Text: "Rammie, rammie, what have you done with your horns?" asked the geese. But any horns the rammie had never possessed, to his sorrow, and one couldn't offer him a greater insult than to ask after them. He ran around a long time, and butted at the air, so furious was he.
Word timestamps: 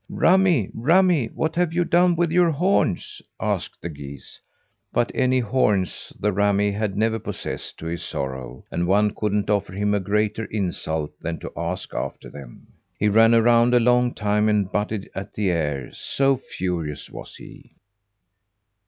"Rammie, 0.09 0.71
rammie, 0.73 1.27
what 1.27 1.55
have 1.55 1.73
you 1.73 1.85
done 1.85 2.15
with 2.15 2.31
your 2.31 2.49
horns?" 2.49 3.21
asked 3.39 3.79
the 3.83 3.89
geese. 3.89 4.41
But 4.91 5.11
any 5.13 5.41
horns 5.41 6.11
the 6.19 6.31
rammie 6.31 6.71
had 6.71 6.97
never 6.97 7.19
possessed, 7.19 7.77
to 7.77 7.85
his 7.85 8.01
sorrow, 8.03 8.65
and 8.71 8.87
one 8.87 9.11
couldn't 9.13 9.47
offer 9.51 9.73
him 9.73 9.93
a 9.93 9.99
greater 9.99 10.45
insult 10.45 11.11
than 11.21 11.37
to 11.41 11.53
ask 11.55 11.93
after 11.93 12.31
them. 12.31 12.65
He 12.97 13.09
ran 13.09 13.35
around 13.35 13.75
a 13.75 13.79
long 13.79 14.15
time, 14.15 14.49
and 14.49 14.71
butted 14.71 15.07
at 15.13 15.33
the 15.33 15.51
air, 15.51 15.91
so 15.93 16.35
furious 16.35 17.11
was 17.11 17.35
he. 17.35 17.75